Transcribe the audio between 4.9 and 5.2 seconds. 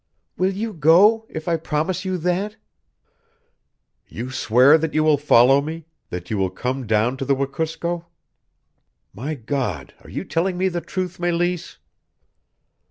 you will